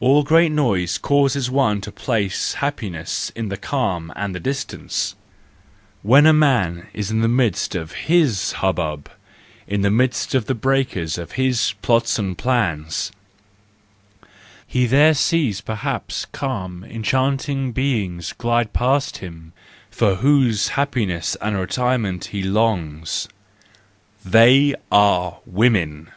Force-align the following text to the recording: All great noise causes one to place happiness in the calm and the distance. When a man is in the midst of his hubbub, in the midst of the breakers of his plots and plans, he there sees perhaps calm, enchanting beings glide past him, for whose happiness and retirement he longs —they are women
All 0.00 0.24
great 0.24 0.50
noise 0.50 0.98
causes 0.98 1.52
one 1.52 1.80
to 1.82 1.92
place 1.92 2.54
happiness 2.54 3.30
in 3.36 3.48
the 3.48 3.56
calm 3.56 4.12
and 4.16 4.34
the 4.34 4.40
distance. 4.40 5.14
When 6.02 6.26
a 6.26 6.32
man 6.32 6.88
is 6.92 7.12
in 7.12 7.20
the 7.20 7.28
midst 7.28 7.76
of 7.76 7.92
his 7.92 8.54
hubbub, 8.54 9.08
in 9.68 9.82
the 9.82 9.90
midst 9.92 10.34
of 10.34 10.46
the 10.46 10.54
breakers 10.56 11.16
of 11.16 11.30
his 11.38 11.74
plots 11.80 12.18
and 12.18 12.36
plans, 12.36 13.12
he 14.66 14.86
there 14.86 15.14
sees 15.14 15.60
perhaps 15.60 16.24
calm, 16.24 16.82
enchanting 16.82 17.70
beings 17.70 18.32
glide 18.36 18.72
past 18.72 19.18
him, 19.18 19.52
for 19.92 20.16
whose 20.16 20.70
happiness 20.70 21.36
and 21.40 21.56
retirement 21.56 22.24
he 22.34 22.42
longs 22.42 23.28
—they 24.24 24.74
are 24.90 25.38
women 25.46 26.10